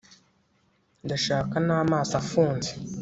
Ndashaka 1.05 1.55
namaso 1.67 2.13
afunze 2.21 2.71